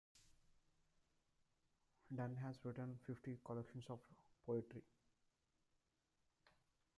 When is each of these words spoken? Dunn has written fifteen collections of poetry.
Dunn 2.11 2.35
has 2.37 2.57
written 2.63 2.97
fifteen 3.05 3.37
collections 3.45 3.85
of 3.87 3.99
poetry. 4.47 4.81